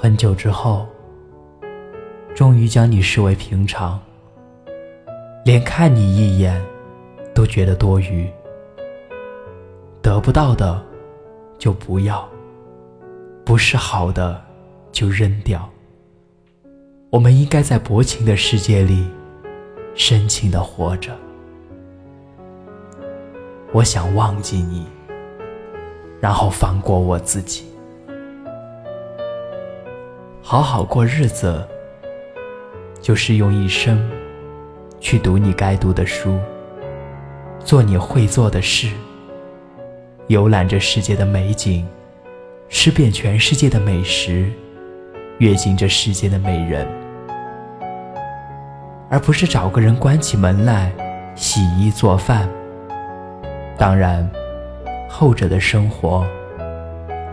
[0.00, 0.86] 很久之后，
[2.32, 4.00] 终于将你视为平常，
[5.44, 6.64] 连看你一眼
[7.34, 8.30] 都觉得多余。
[10.00, 10.80] 得不到的
[11.58, 12.26] 就不要，
[13.44, 14.40] 不是好的
[14.92, 15.68] 就扔掉。
[17.10, 19.04] 我们应该在薄情的世界里
[19.96, 21.10] 深情的活着。
[23.72, 24.86] 我想忘记你，
[26.20, 27.67] 然后放过我自己。
[30.50, 31.62] 好好过日子，
[33.02, 34.10] 就是用一生
[34.98, 36.38] 去读你该读的书，
[37.62, 38.88] 做你会做的事，
[40.28, 41.84] 游览这世界的美景，
[42.70, 44.50] 吃遍全世界的美食，
[45.36, 46.88] 阅尽这世界的美人，
[49.10, 50.90] 而不是找个人关起门来
[51.34, 52.48] 洗衣做饭。
[53.76, 54.26] 当然，
[55.10, 56.26] 后者的生活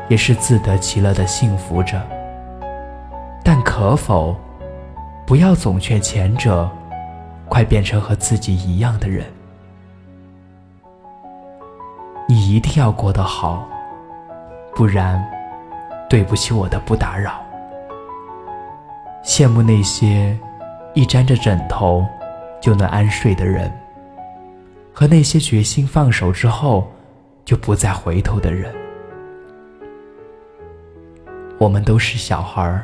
[0.10, 1.98] 也是自得其乐的幸福着。
[3.48, 4.36] 但可否
[5.24, 6.68] 不要总劝前者
[7.48, 9.24] 快变成和自己一样的人？
[12.28, 13.70] 你一定要过得好，
[14.74, 15.24] 不然
[16.10, 17.40] 对不起我的不打扰。
[19.24, 20.36] 羡慕那些
[20.96, 22.04] 一沾着枕头
[22.60, 23.72] 就能安睡的人，
[24.92, 26.88] 和那些决心放手之后
[27.46, 28.74] 就不再回头的人。
[31.60, 32.84] 我们都是小孩儿。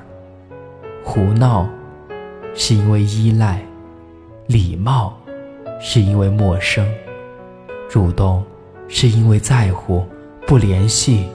[1.03, 1.67] 胡闹，
[2.53, 3.57] 是因为依赖；
[4.47, 5.17] 礼貌，
[5.81, 6.85] 是因为陌生；
[7.89, 8.44] 主动，
[8.88, 10.05] 是因为在乎；
[10.45, 11.27] 不联系，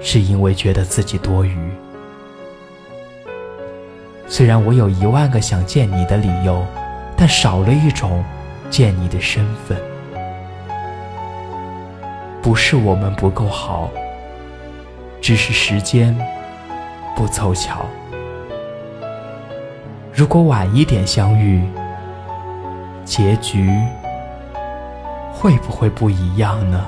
[0.00, 1.56] 是因为觉得自己多余。
[4.26, 6.64] 虽然我有一万个想见你的理由，
[7.16, 8.24] 但少了一种
[8.70, 9.78] 见你的身份。
[12.40, 13.90] 不是我们不够好，
[15.20, 16.16] 只是时间
[17.14, 17.84] 不凑巧。
[20.14, 21.66] 如果晚一点相遇，
[23.02, 23.70] 结局
[25.32, 26.84] 会不会不一样呢？